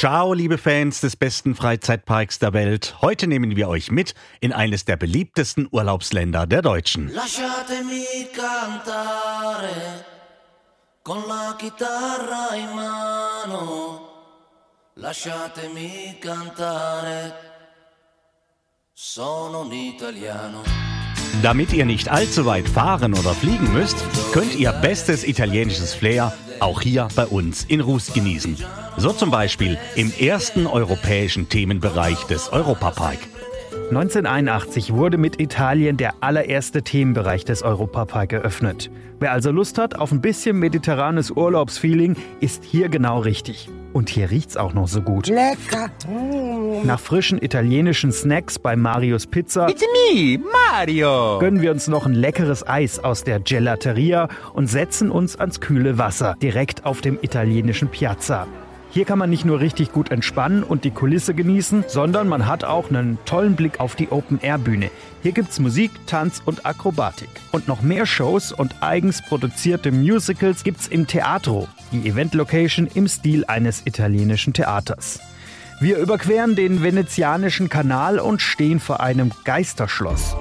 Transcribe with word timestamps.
Ciao, 0.00 0.32
liebe 0.32 0.56
Fans 0.56 1.02
des 1.02 1.14
besten 1.14 1.54
Freizeitparks 1.54 2.38
der 2.38 2.54
Welt. 2.54 2.96
Heute 3.02 3.26
nehmen 3.26 3.54
wir 3.54 3.68
euch 3.68 3.90
mit 3.90 4.14
in 4.40 4.50
eines 4.54 4.86
der 4.86 4.96
beliebtesten 4.96 5.68
Urlaubsländer 5.70 6.46
der 6.46 6.62
Deutschen. 6.62 7.12
Lasciatemi 7.12 8.06
cantare 8.34 10.02
con 11.02 11.18
la 11.28 11.54
chitarra 11.58 12.48
in 12.56 12.74
mano. 12.74 14.00
Lasciatemi 14.94 16.16
cantare. 16.18 17.34
Sono 18.94 19.66
un 19.66 19.72
italiano. 19.72 20.62
Damit 21.42 21.74
ihr 21.74 21.84
nicht 21.84 22.08
allzu 22.08 22.46
weit 22.46 22.70
fahren 22.70 23.12
oder 23.12 23.34
fliegen 23.34 23.70
müsst, 23.74 23.98
könnt 24.32 24.54
ihr 24.54 24.72
bestes 24.72 25.24
italienisches 25.24 25.92
Flair 25.92 26.32
auch 26.60 26.80
hier 26.80 27.08
bei 27.16 27.26
uns 27.26 27.64
in 27.64 27.80
Rust 27.80 28.14
genießen. 28.14 28.56
So 28.96 29.12
zum 29.12 29.30
Beispiel 29.30 29.78
im 29.96 30.12
ersten 30.18 30.66
europäischen 30.66 31.48
Themenbereich 31.48 32.24
des 32.24 32.52
Europapark. 32.52 33.18
1981 33.90 34.94
wurde 34.94 35.18
mit 35.18 35.40
Italien 35.40 35.96
der 35.96 36.14
allererste 36.20 36.82
Themenbereich 36.82 37.44
des 37.44 37.62
Europapark 37.62 38.32
eröffnet. 38.32 38.90
Wer 39.18 39.32
also 39.32 39.50
Lust 39.50 39.78
hat 39.78 39.98
auf 39.98 40.12
ein 40.12 40.20
bisschen 40.20 40.58
mediterranes 40.58 41.30
Urlaubsfeeling, 41.32 42.16
ist 42.40 42.64
hier 42.64 42.88
genau 42.88 43.18
richtig. 43.18 43.68
Und 43.92 44.08
hier 44.08 44.30
riecht's 44.30 44.56
auch 44.56 44.74
noch 44.74 44.86
so 44.86 45.02
gut. 45.02 45.26
Lecker. 45.26 45.90
Nach 46.84 47.00
frischen 47.00 47.42
italienischen 47.42 48.12
Snacks 48.12 48.58
bei 48.58 48.74
Marios 48.76 49.26
Pizza 49.26 49.68
It's 49.68 49.82
me, 49.82 50.38
Mario. 50.38 51.38
gönnen 51.38 51.60
wir 51.60 51.70
uns 51.70 51.88
noch 51.88 52.06
ein 52.06 52.14
leckeres 52.14 52.66
Eis 52.66 52.98
aus 52.98 53.24
der 53.24 53.40
Gelateria 53.40 54.28
und 54.54 54.66
setzen 54.66 55.10
uns 55.10 55.36
ans 55.36 55.60
kühle 55.60 55.98
Wasser 55.98 56.36
direkt 56.42 56.86
auf 56.86 57.00
dem 57.00 57.18
italienischen 57.20 57.88
Piazza. 57.88 58.46
Hier 58.92 59.04
kann 59.04 59.18
man 59.20 59.30
nicht 59.30 59.44
nur 59.44 59.60
richtig 59.60 59.92
gut 59.92 60.10
entspannen 60.10 60.64
und 60.64 60.82
die 60.84 60.90
Kulisse 60.90 61.32
genießen, 61.32 61.84
sondern 61.86 62.28
man 62.28 62.46
hat 62.46 62.64
auch 62.64 62.90
einen 62.90 63.18
tollen 63.24 63.54
Blick 63.54 63.78
auf 63.78 63.94
die 63.94 64.08
Open-Air-Bühne. 64.10 64.90
Hier 65.22 65.30
gibt's 65.30 65.60
Musik, 65.60 65.92
Tanz 66.06 66.42
und 66.44 66.66
Akrobatik. 66.66 67.28
Und 67.52 67.68
noch 67.68 67.82
mehr 67.82 68.04
Shows 68.04 68.50
und 68.50 68.82
eigens 68.82 69.22
produzierte 69.22 69.92
Musicals 69.92 70.64
gibt's 70.64 70.88
im 70.88 71.06
Teatro, 71.06 71.68
die 71.92 72.08
Event-Location 72.08 72.88
im 72.92 73.06
Stil 73.06 73.44
eines 73.46 73.86
italienischen 73.86 74.54
Theaters. 74.54 75.20
Wir 75.82 75.96
überqueren 75.96 76.56
den 76.56 76.82
venezianischen 76.82 77.70
Kanal 77.70 78.18
und 78.18 78.42
stehen 78.42 78.80
vor 78.80 79.00
einem 79.00 79.30
Geisterschloss. 79.44 80.36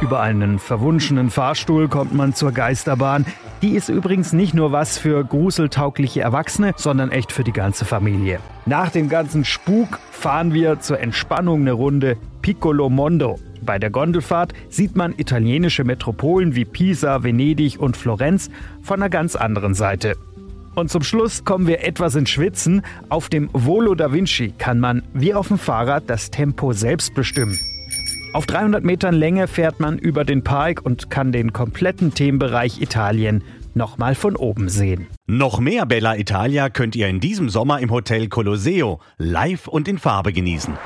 Über 0.00 0.20
einen 0.20 0.60
verwunschenen 0.60 1.30
Fahrstuhl 1.30 1.88
kommt 1.88 2.14
man 2.14 2.34
zur 2.34 2.52
Geisterbahn. 2.52 3.26
Die 3.62 3.70
ist 3.70 3.88
übrigens 3.88 4.32
nicht 4.32 4.54
nur 4.54 4.70
was 4.70 4.96
für 4.96 5.24
gruseltaugliche 5.24 6.20
Erwachsene, 6.20 6.72
sondern 6.76 7.10
echt 7.10 7.32
für 7.32 7.42
die 7.42 7.52
ganze 7.52 7.84
Familie. 7.84 8.38
Nach 8.64 8.90
dem 8.90 9.08
ganzen 9.08 9.44
Spuk 9.44 9.98
fahren 10.12 10.54
wir 10.54 10.78
zur 10.78 11.00
Entspannung 11.00 11.62
eine 11.62 11.72
Runde 11.72 12.16
Piccolo 12.40 12.88
Mondo. 12.88 13.40
Bei 13.60 13.80
der 13.80 13.90
Gondelfahrt 13.90 14.52
sieht 14.68 14.94
man 14.94 15.14
italienische 15.16 15.82
Metropolen 15.82 16.54
wie 16.54 16.64
Pisa, 16.64 17.24
Venedig 17.24 17.80
und 17.80 17.96
Florenz 17.96 18.50
von 18.82 19.02
einer 19.02 19.10
ganz 19.10 19.34
anderen 19.34 19.74
Seite. 19.74 20.14
Und 20.74 20.90
zum 20.90 21.02
Schluss 21.02 21.44
kommen 21.44 21.66
wir 21.66 21.84
etwas 21.84 22.14
ins 22.14 22.30
Schwitzen. 22.30 22.82
Auf 23.08 23.28
dem 23.28 23.48
Volo 23.52 23.94
da 23.94 24.12
Vinci 24.12 24.52
kann 24.58 24.80
man 24.80 25.02
wie 25.12 25.34
auf 25.34 25.48
dem 25.48 25.58
Fahrrad 25.58 26.04
das 26.08 26.30
Tempo 26.30 26.72
selbst 26.72 27.14
bestimmen. 27.14 27.58
Auf 28.32 28.46
300 28.46 28.82
Metern 28.82 29.14
Länge 29.14 29.46
fährt 29.46 29.78
man 29.78 29.96
über 29.96 30.24
den 30.24 30.42
Park 30.42 30.80
und 30.84 31.08
kann 31.08 31.30
den 31.30 31.52
kompletten 31.52 32.14
Themenbereich 32.14 32.82
Italien 32.82 33.44
nochmal 33.74 34.16
von 34.16 34.34
oben 34.34 34.68
sehen. 34.68 35.06
Noch 35.26 35.60
mehr 35.60 35.86
Bella 35.86 36.16
Italia 36.16 36.68
könnt 36.68 36.96
ihr 36.96 37.08
in 37.08 37.20
diesem 37.20 37.48
Sommer 37.48 37.78
im 37.80 37.90
Hotel 37.90 38.28
Colosseo 38.28 39.00
live 39.18 39.68
und 39.68 39.86
in 39.86 39.98
Farbe 39.98 40.32
genießen. 40.32 40.76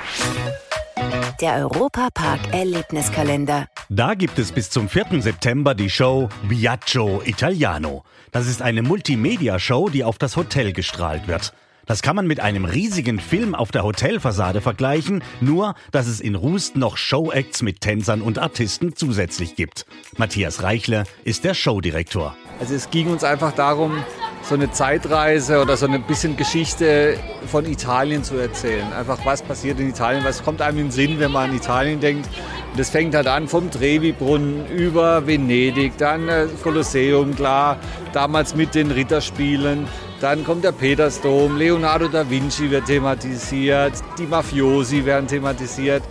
Der 1.41 1.55
Europapark 1.57 2.41
Erlebniskalender. 2.53 3.67
Da 3.91 4.13
gibt 4.13 4.39
es 4.39 4.53
bis 4.53 4.69
zum 4.69 4.87
4. 4.87 5.23
September 5.23 5.75
die 5.75 5.89
Show 5.89 6.29
Viaggio 6.43 7.23
Italiano. 7.25 8.05
Das 8.33 8.47
ist 8.47 8.61
eine 8.61 8.83
Multimedia-Show, 8.83 9.89
die 9.89 10.05
auf 10.05 10.19
das 10.19 10.37
Hotel 10.37 10.75
gestrahlt 10.75 11.27
wird. 11.27 11.55
Das 11.87 12.03
kann 12.03 12.15
man 12.15 12.27
mit 12.27 12.39
einem 12.39 12.67
riesigen 12.67 13.19
Film 13.19 13.55
auf 13.55 13.71
der 13.71 13.85
Hotelfassade 13.85 14.61
vergleichen, 14.61 15.25
nur 15.41 15.75
dass 15.91 16.07
es 16.07 16.21
in 16.21 16.35
Rust 16.35 16.77
noch 16.77 16.99
Showacts 16.99 17.63
mit 17.63 17.81
Tänzern 17.81 18.21
und 18.21 18.39
Artisten 18.39 18.95
zusätzlich 18.95 19.57
gibt. 19.57 19.87
Matthias 20.19 20.63
Reichle 20.63 21.05
ist 21.25 21.45
der 21.45 21.55
Showdirektor. 21.55 22.37
Also 22.61 22.75
es 22.75 22.91
ging 22.91 23.09
uns 23.09 23.25
einfach 23.25 23.53
darum, 23.53 24.05
so 24.43 24.55
eine 24.55 24.71
Zeitreise 24.71 25.63
oder 25.63 25.79
so 25.79 25.87
ein 25.87 26.03
bisschen 26.03 26.37
Geschichte 26.37 27.19
von 27.47 27.65
Italien 27.65 28.23
zu 28.23 28.37
erzählen. 28.37 28.93
Einfach 28.93 29.25
was 29.25 29.41
passiert 29.41 29.81
in 29.81 29.89
Italien, 29.89 30.25
was 30.25 30.43
kommt 30.43 30.61
einem 30.61 30.77
in 30.77 30.85
den 30.87 30.91
Sinn, 30.91 31.19
wenn 31.19 31.33
man 31.33 31.49
an 31.51 31.57
Italien 31.57 32.01
denkt. 32.01 32.29
Das 32.77 32.91
fängt 32.91 33.15
halt 33.15 33.27
an 33.27 33.49
vom 33.49 33.71
Trevi-Brunnen 33.71 34.67
über 34.69 35.27
Venedig, 35.27 35.97
dann 35.99 36.29
das 36.29 36.63
Kolosseum, 36.63 37.35
klar, 37.35 37.79
damals 38.13 38.55
mit 38.55 38.75
den 38.75 38.91
Ritterspielen. 38.91 39.87
Dann 40.21 40.45
kommt 40.45 40.65
der 40.65 40.73
Petersdom, 40.73 41.57
Leonardo 41.57 42.09
da 42.09 42.29
Vinci 42.29 42.71
wird 42.71 42.87
thematisiert, 42.87 43.95
die 44.19 44.27
Mafiosi 44.27 45.05
werden 45.05 45.27
thematisiert. 45.27 46.03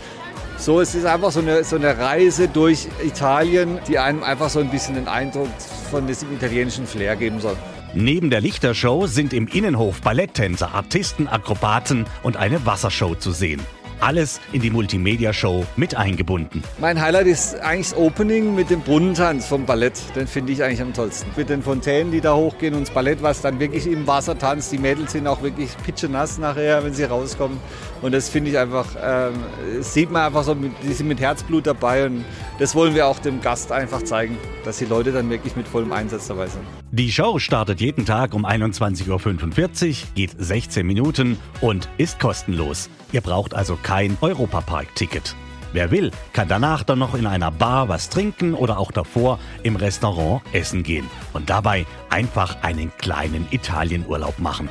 So, 0.57 0.81
es 0.81 0.95
ist 0.95 1.05
einfach 1.05 1.31
so 1.31 1.39
eine, 1.39 1.63
so 1.63 1.75
eine 1.75 1.97
Reise 1.97 2.47
durch 2.47 2.87
Italien, 3.05 3.79
die 3.87 3.99
einem 3.99 4.23
einfach 4.23 4.49
so 4.49 4.59
ein 4.59 4.71
bisschen 4.71 4.95
den 4.95 5.07
Eindruck 5.07 5.49
von 5.91 6.07
diesem 6.07 6.33
italienischen 6.33 6.87
Flair 6.87 7.15
geben 7.15 7.39
soll. 7.39 7.55
Neben 7.93 8.29
der 8.29 8.41
Lichtershow 8.41 9.07
sind 9.07 9.33
im 9.33 9.47
Innenhof 9.47 10.01
Balletttänzer, 10.01 10.73
Artisten, 10.73 11.27
Akrobaten 11.27 12.05
und 12.23 12.37
eine 12.37 12.65
Wassershow 12.65 13.15
zu 13.15 13.31
sehen. 13.31 13.61
Alles 13.99 14.39
in 14.51 14.61
die 14.61 14.69
Multimedia-Show 14.69 15.65
mit 15.75 15.95
eingebunden. 15.95 16.61
Mein 16.79 17.01
Highlight 17.01 17.25
ist 17.25 17.55
eigentlich 17.61 17.89
das 17.89 17.97
Opening 17.97 18.53
mit 18.53 18.69
dem 18.69 18.81
Brunnentanz 18.81 19.47
vom 19.47 19.65
Ballett. 19.65 19.99
Den 20.15 20.27
finde 20.27 20.53
ich 20.53 20.63
eigentlich 20.63 20.81
am 20.81 20.93
tollsten. 20.93 21.31
Mit 21.35 21.49
den 21.49 21.63
Fontänen, 21.63 22.11
die 22.11 22.21
da 22.21 22.35
hochgehen 22.35 22.75
und 22.75 22.81
das 22.81 22.93
Ballett, 22.93 23.23
was 23.23 23.41
dann 23.41 23.59
wirklich 23.59 23.87
im 23.87 24.05
Wasser 24.05 24.37
tanzt. 24.37 24.71
Die 24.71 24.77
Mädels 24.77 25.13
sind 25.13 25.25
auch 25.25 25.41
wirklich 25.41 25.71
pitschenass 25.83 26.37
nachher, 26.37 26.83
wenn 26.83 26.93
sie 26.93 27.05
rauskommen. 27.05 27.59
Und 28.03 28.13
das 28.13 28.29
finde 28.29 28.51
ich 28.51 28.57
einfach, 28.57 28.85
ähm, 29.03 29.33
das 29.77 29.93
sieht 29.93 30.11
man 30.11 30.27
einfach 30.27 30.43
so, 30.43 30.53
die 30.53 30.93
sind 30.93 31.07
mit 31.07 31.19
Herzblut 31.19 31.65
dabei. 31.65 32.05
Und 32.05 32.23
das 32.59 32.75
wollen 32.75 32.93
wir 32.93 33.07
auch 33.07 33.17
dem 33.17 33.41
Gast 33.41 33.71
einfach 33.71 34.03
zeigen, 34.03 34.37
dass 34.63 34.77
die 34.77 34.85
Leute 34.85 35.11
dann 35.11 35.27
wirklich 35.31 35.55
mit 35.55 35.67
vollem 35.67 35.91
Einsatz 35.91 36.27
dabei 36.27 36.47
sind. 36.47 36.63
Die 36.97 37.11
Show 37.11 37.37
startet 37.37 37.79
jeden 37.79 38.07
Tag 38.07 38.33
um 38.33 38.43
21.45 38.43 39.89
Uhr, 39.89 40.07
geht 40.15 40.31
16 40.35 40.83
Minuten 40.83 41.37
und 41.61 41.87
ist 41.99 42.19
kostenlos. 42.19 42.89
Ihr 43.11 43.21
braucht 43.21 43.53
also 43.53 43.77
kein 43.83 44.17
Europapark-Ticket. 44.19 45.35
Wer 45.73 45.91
will, 45.91 46.09
kann 46.33 46.47
danach 46.47 46.81
dann 46.81 46.97
noch 46.97 47.13
in 47.13 47.27
einer 47.27 47.51
Bar 47.51 47.87
was 47.87 48.09
trinken 48.09 48.55
oder 48.55 48.79
auch 48.79 48.91
davor 48.91 49.37
im 49.61 49.75
Restaurant 49.75 50.41
essen 50.53 50.81
gehen 50.81 51.07
und 51.33 51.51
dabei 51.51 51.85
einfach 52.09 52.63
einen 52.63 52.91
kleinen 52.97 53.45
Italienurlaub 53.51 54.39
machen. 54.39 54.67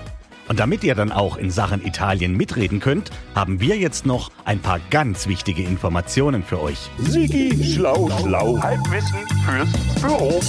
Und 0.49 0.59
damit 0.59 0.83
ihr 0.83 0.97
dann 0.97 1.13
auch 1.13 1.37
in 1.37 1.53
Sachen 1.53 1.87
Italien 1.87 2.37
mitreden 2.37 2.81
könnt, 2.81 3.13
haben 3.37 3.61
wir 3.61 3.79
jetzt 3.79 4.05
noch 4.05 4.33
ein 4.45 4.59
paar 4.59 4.81
ganz 4.91 5.29
wichtige 5.29 5.63
Informationen 5.63 6.43
für 6.43 6.61
euch. 6.61 6.91
Sigi, 6.99 7.73
schlau, 7.73 8.11
schlau. 8.21 8.61
Halbwissen 8.61 9.29
fürs 9.45 10.03
Büro. 10.03 10.41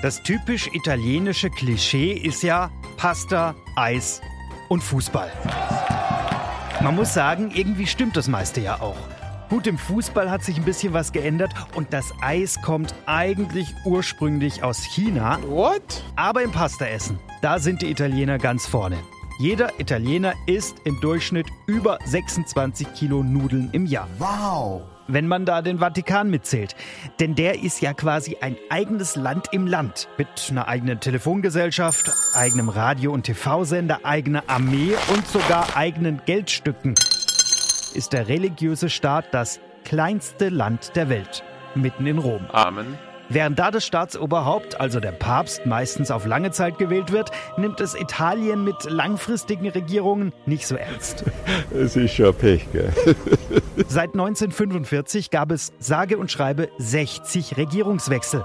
Das 0.00 0.22
typisch 0.22 0.70
italienische 0.72 1.50
Klischee 1.50 2.12
ist 2.12 2.44
ja 2.44 2.70
Pasta, 2.96 3.56
Eis 3.74 4.20
und 4.68 4.80
Fußball. 4.80 5.32
Man 6.80 6.94
muss 6.94 7.12
sagen, 7.12 7.50
irgendwie 7.52 7.86
stimmt 7.88 8.16
das 8.16 8.28
meiste 8.28 8.60
ja 8.60 8.80
auch. 8.80 8.96
Gut, 9.48 9.66
im 9.66 9.76
Fußball 9.76 10.30
hat 10.30 10.44
sich 10.44 10.56
ein 10.58 10.64
bisschen 10.64 10.92
was 10.92 11.10
geändert 11.10 11.52
und 11.74 11.92
das 11.92 12.12
Eis 12.20 12.62
kommt 12.62 12.94
eigentlich 13.06 13.74
ursprünglich 13.84 14.62
aus 14.62 14.84
China. 14.84 15.40
What? 15.48 16.04
Aber 16.14 16.42
im 16.42 16.52
Pastaessen, 16.52 17.18
da 17.42 17.58
sind 17.58 17.82
die 17.82 17.90
Italiener 17.90 18.38
ganz 18.38 18.66
vorne. 18.66 18.98
Jeder 19.40 19.80
Italiener 19.80 20.34
isst 20.46 20.76
im 20.84 21.00
Durchschnitt 21.00 21.46
über 21.66 21.98
26 22.04 22.92
Kilo 22.94 23.24
Nudeln 23.24 23.70
im 23.72 23.86
Jahr. 23.86 24.08
Wow. 24.18 24.82
Wenn 25.08 25.26
man 25.26 25.44
da 25.44 25.62
den 25.62 25.78
Vatikan 25.78 26.30
mitzählt. 26.30 26.76
Denn 27.18 27.34
der 27.34 27.62
ist 27.62 27.80
ja 27.80 27.94
quasi 27.94 28.36
ein 28.40 28.56
eigenes 28.70 29.16
Land 29.16 29.48
im 29.52 29.66
Land. 29.66 30.08
Mit 30.16 30.28
einer 30.50 30.68
eigenen 30.68 31.00
Telefongesellschaft, 31.00 32.10
eigenem 32.34 32.68
Radio- 32.68 33.12
und 33.12 33.24
TV-Sender, 33.24 34.00
eigener 34.04 34.44
Armee 34.46 34.94
und 35.12 35.26
sogar 35.26 35.76
eigenen 35.76 36.20
Geldstücken. 36.26 36.94
ist 37.94 38.12
der 38.12 38.28
religiöse 38.28 38.90
Staat 38.90 39.32
das 39.32 39.60
kleinste 39.84 40.50
Land 40.50 40.94
der 40.94 41.08
Welt, 41.08 41.42
mitten 41.74 42.06
in 42.06 42.18
Rom. 42.18 42.46
Amen. 42.52 43.07
Während 43.30 43.58
da 43.58 43.70
das 43.70 43.84
Staatsoberhaupt, 43.84 44.80
also 44.80 45.00
der 45.00 45.12
Papst, 45.12 45.66
meistens 45.66 46.10
auf 46.10 46.24
lange 46.24 46.50
Zeit 46.50 46.78
gewählt 46.78 47.12
wird, 47.12 47.30
nimmt 47.58 47.80
es 47.80 47.94
Italien 47.94 48.64
mit 48.64 48.84
langfristigen 48.84 49.68
Regierungen 49.68 50.32
nicht 50.46 50.66
so 50.66 50.76
ernst. 50.76 51.24
Es 51.74 51.96
ist 51.96 52.14
schon 52.14 52.34
Pech, 52.34 52.66
gell? 52.72 52.92
Seit 53.88 54.14
1945 54.14 55.30
gab 55.30 55.50
es 55.50 55.72
sage 55.78 56.16
und 56.16 56.30
schreibe 56.30 56.68
60 56.78 57.56
Regierungswechsel. 57.56 58.44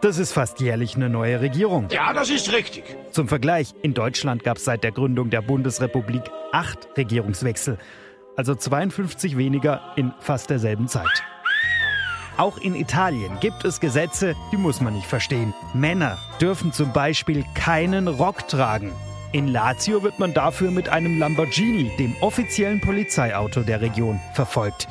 Das 0.00 0.18
ist 0.18 0.32
fast 0.32 0.60
jährlich 0.60 0.96
eine 0.96 1.08
neue 1.08 1.40
Regierung. 1.40 1.88
Ja, 1.90 2.12
das 2.12 2.30
ist 2.30 2.52
richtig. 2.52 2.84
Zum 3.10 3.28
Vergleich, 3.28 3.74
in 3.82 3.94
Deutschland 3.94 4.44
gab 4.44 4.58
es 4.58 4.64
seit 4.64 4.84
der 4.84 4.92
Gründung 4.92 5.30
der 5.30 5.40
Bundesrepublik 5.40 6.22
acht 6.52 6.88
Regierungswechsel. 6.96 7.78
Also 8.36 8.54
52 8.54 9.36
weniger 9.36 9.80
in 9.96 10.12
fast 10.20 10.50
derselben 10.50 10.88
Zeit. 10.88 11.22
Auch 12.36 12.58
in 12.58 12.74
Italien 12.74 13.38
gibt 13.40 13.64
es 13.64 13.78
Gesetze, 13.78 14.34
die 14.50 14.56
muss 14.56 14.80
man 14.80 14.94
nicht 14.94 15.06
verstehen. 15.06 15.54
Männer 15.72 16.18
dürfen 16.40 16.72
zum 16.72 16.92
Beispiel 16.92 17.44
keinen 17.54 18.08
Rock 18.08 18.48
tragen. 18.48 18.92
In 19.32 19.48
Lazio 19.48 20.02
wird 20.02 20.18
man 20.18 20.34
dafür 20.34 20.70
mit 20.70 20.88
einem 20.88 21.18
Lamborghini, 21.18 21.92
dem 21.98 22.14
offiziellen 22.20 22.80
Polizeiauto 22.80 23.62
der 23.62 23.80
Region, 23.80 24.20
verfolgt. 24.32 24.88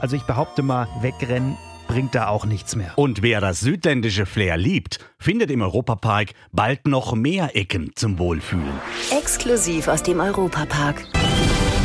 Also 0.00 0.16
ich 0.16 0.22
behaupte 0.24 0.62
mal, 0.62 0.88
wegrennen 1.00 1.56
bringt 1.88 2.14
da 2.14 2.28
auch 2.28 2.46
nichts 2.46 2.74
mehr. 2.76 2.92
Und 2.96 3.22
wer 3.22 3.40
das 3.40 3.60
südländische 3.60 4.26
Flair 4.26 4.56
liebt, 4.56 4.98
findet 5.18 5.50
im 5.50 5.62
Europapark 5.62 6.32
bald 6.52 6.86
noch 6.88 7.14
mehr 7.14 7.54
Ecken 7.54 7.92
zum 7.94 8.18
Wohlfühlen. 8.18 8.74
Exklusiv 9.16 9.88
aus 9.88 10.02
dem 10.02 10.20
Europapark. 10.20 11.04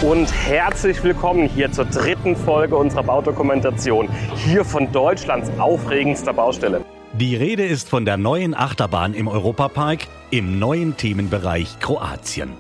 Und 0.01 0.33
herzlich 0.48 1.03
willkommen 1.03 1.48
hier 1.48 1.71
zur 1.71 1.86
dritten 1.86 2.36
Folge 2.36 2.75
unserer 2.75 3.03
Baudokumentation. 3.03 4.09
Hier 4.36 4.65
von 4.65 4.92
Deutschlands 4.92 5.51
aufregendster 5.59 6.33
Baustelle. 6.33 6.83
Die 7.13 7.36
Rede 7.36 7.63
ist 7.63 7.88
von 7.88 8.03
der 8.03 8.18
neuen 8.18 8.56
Achterbahn 8.56 9.13
im 9.13 9.27
Europapark 9.27 10.07
im 10.31 10.57
neuen 10.57 10.98
Themenbereich 10.98 11.80
Kroatien. 11.80 12.53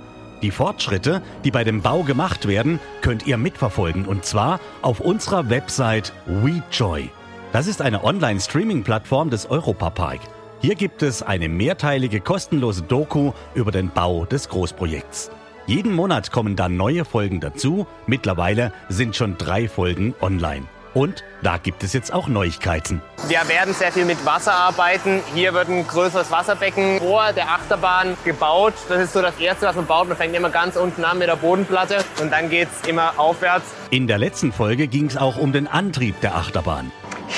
Die 0.43 0.51
Fortschritte, 0.51 1.23
die 1.43 1.49
bei 1.49 1.63
dem 1.63 1.81
Bau 1.81 2.03
gemacht 2.03 2.47
werden, 2.47 2.79
könnt 3.01 3.25
ihr 3.25 3.37
mitverfolgen 3.37 4.05
und 4.05 4.23
zwar 4.23 4.59
auf 4.83 4.99
unserer 4.99 5.49
Website 5.49 6.13
WeJoy. 6.27 7.09
Das 7.53 7.65
ist 7.65 7.81
eine 7.81 8.03
Online-Streaming-Plattform 8.03 9.31
des 9.31 9.49
Europapark. 9.49 10.19
Hier 10.59 10.75
gibt 10.75 11.01
es 11.01 11.23
eine 11.23 11.49
mehrteilige 11.49 12.21
kostenlose 12.21 12.83
Doku 12.83 13.31
über 13.55 13.71
den 13.71 13.89
Bau 13.89 14.25
des 14.25 14.47
Großprojekts. 14.47 15.31
Jeden 15.67 15.93
Monat 15.93 16.31
kommen 16.31 16.55
dann 16.55 16.75
neue 16.75 17.05
Folgen 17.05 17.39
dazu. 17.39 17.85
Mittlerweile 18.07 18.73
sind 18.89 19.15
schon 19.15 19.37
drei 19.37 19.67
Folgen 19.67 20.15
online. 20.19 20.65
Und 20.93 21.23
da 21.41 21.57
gibt 21.57 21.83
es 21.83 21.93
jetzt 21.93 22.11
auch 22.11 22.27
Neuigkeiten. 22.27 23.01
Wir 23.29 23.47
werden 23.47 23.73
sehr 23.73 23.93
viel 23.93 24.03
mit 24.03 24.25
Wasser 24.25 24.53
arbeiten. 24.53 25.21
Hier 25.33 25.53
wird 25.53 25.69
ein 25.69 25.87
größeres 25.87 26.29
Wasserbecken 26.31 26.99
vor 26.99 27.31
der 27.31 27.49
Achterbahn 27.49 28.17
gebaut. 28.25 28.73
Das 28.89 29.01
ist 29.01 29.13
so 29.13 29.21
das 29.21 29.37
Erste, 29.39 29.67
was 29.67 29.75
man 29.75 29.85
baut. 29.85 30.09
Man 30.09 30.17
fängt 30.17 30.35
immer 30.35 30.49
ganz 30.49 30.75
unten 30.75 31.05
an 31.05 31.19
mit 31.19 31.29
der 31.29 31.37
Bodenplatte 31.37 32.03
und 32.21 32.31
dann 32.31 32.49
geht 32.49 32.67
es 32.67 32.89
immer 32.89 33.13
aufwärts. 33.17 33.65
In 33.89 34.07
der 34.07 34.17
letzten 34.17 34.51
Folge 34.51 34.87
ging 34.87 35.05
es 35.05 35.15
auch 35.15 35.37
um 35.37 35.53
den 35.53 35.67
Antrieb 35.67 36.19
der 36.19 36.35
Achterbahn. 36.35 36.91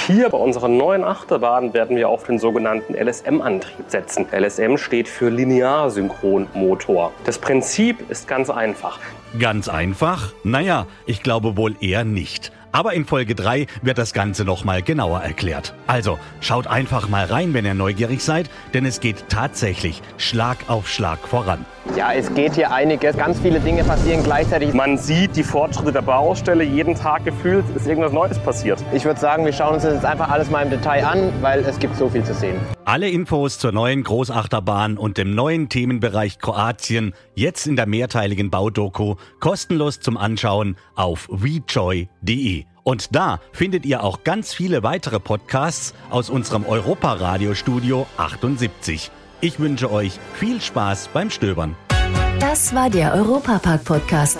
Hier 0.08 0.28
bei 0.30 0.38
unserer 0.38 0.68
neuen 0.68 1.04
Achterbahn 1.04 1.74
werden 1.74 1.96
wir 1.96 2.10
auf 2.10 2.24
den 2.24 2.40
sogenannten 2.40 2.94
LSM-Antrieb 2.96 3.86
setzen. 3.88 4.26
LSM 4.32 4.76
steht 4.78 5.08
für 5.08 5.30
Linearsynchronmotor. 5.30 7.14
Das 7.26 7.38
Prinzip 7.38 8.10
ist 8.10 8.28
ganz 8.28 8.50
einfach. 8.50 9.00
Ganz 9.40 9.70
einfach? 9.70 10.34
Naja, 10.44 10.88
ich 11.06 11.22
glaube 11.24 11.56
wohl 11.56 11.76
eher 11.80 12.04
nicht. 12.04 12.52
Aber 12.76 12.94
in 12.94 13.06
Folge 13.06 13.36
3 13.36 13.68
wird 13.84 14.00
das 14.00 14.14
Ganze 14.14 14.46
nochmal 14.46 14.82
genauer 14.82 15.22
erklärt. 15.22 15.76
Also 15.86 16.18
schaut 16.42 16.66
einfach 16.66 17.08
mal 17.08 17.26
rein, 17.26 17.54
wenn 17.54 17.66
ihr 17.66 17.76
neugierig 17.76 18.24
seid, 18.24 18.50
denn 18.74 18.84
es 18.84 19.00
geht 19.00 19.30
tatsächlich 19.30 20.02
Schlag 20.18 20.58
auf 20.68 20.90
Schlag 20.90 21.20
voran. 21.20 21.66
Ja, 21.96 22.14
es 22.14 22.34
geht 22.34 22.56
hier 22.56 22.72
einiges. 22.72 23.16
Ganz 23.16 23.40
viele 23.40 23.60
Dinge 23.60 23.84
passieren 23.84 24.24
gleichzeitig. 24.24 24.74
Man 24.74 24.98
sieht 24.98 25.36
die 25.36 25.44
Fortschritte 25.44 25.92
der 25.92 26.02
Baustelle. 26.02 26.64
Jeden 26.64 26.96
Tag 26.96 27.26
gefühlt 27.26 27.64
ist 27.76 27.86
irgendwas 27.86 28.12
Neues 28.12 28.40
passiert. 28.40 28.84
Ich 28.92 29.06
würde 29.06 29.20
sagen, 29.20 29.46
wir 29.46 29.54
schauen 29.54 29.76
uns 29.76 29.84
das 29.84 29.94
jetzt 29.94 30.06
einfach 30.06 30.32
alles 30.32 30.50
mal 30.50 30.64
im 30.64 30.72
Detail 30.72 31.06
an, 31.06 31.32
weil 31.42 31.60
es 31.60 31.78
gibt 31.78 31.96
so 31.96 32.10
viel 32.10 32.24
zu 32.24 32.34
sehen. 32.34 32.56
Alle 32.86 33.10
Infos 33.10 33.60
zur 33.60 33.72
neuen 33.72 34.04
Großachterbahn 34.04 34.98
und 34.98 35.18
dem 35.18 35.34
neuen 35.34 35.70
Themenbereich 35.70 36.40
Kroatien 36.40 37.14
jetzt 37.34 37.66
in 37.66 37.78
der 37.78 37.86
mehrteiligen 37.86 38.50
Baudoku 38.50 39.16
kostenlos 39.40 40.02
zum 40.02 40.18
Anschauen 40.18 40.76
auf 40.96 41.30
wejoy.de. 41.32 42.66
Und 42.84 43.16
da 43.16 43.40
findet 43.54 43.86
ihr 43.86 44.04
auch 44.04 44.26
ganz 44.26 44.54
viele 44.54 44.84
weitere 44.84 45.22
Podcasts 45.22 45.94
aus 46.10 46.30
unserem 46.30 46.66
Europa-Radio-Studio 46.66 48.06
78. 48.18 49.12
Ich 49.40 49.60
wünsche 49.60 49.90
euch 49.90 50.20
viel 50.34 50.60
Spaß 50.60 51.10
beim 51.14 51.30
Stöbern. 51.30 51.78
Das 52.40 52.76
war 52.76 52.90
der 52.90 53.14
Europapark-Podcast. 53.14 54.40